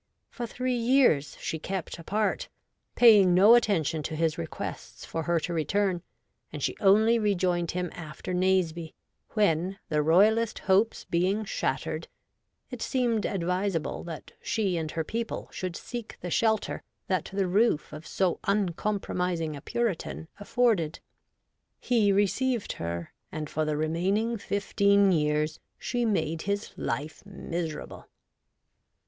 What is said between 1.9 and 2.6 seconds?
apart,